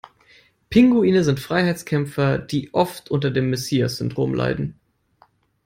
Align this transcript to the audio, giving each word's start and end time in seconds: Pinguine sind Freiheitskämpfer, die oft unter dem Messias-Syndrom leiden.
Pinguine 0.71 1.23
sind 1.23 1.39
Freiheitskämpfer, 1.39 2.39
die 2.39 2.73
oft 2.73 3.11
unter 3.11 3.29
dem 3.29 3.51
Messias-Syndrom 3.51 4.33
leiden. 4.33 4.73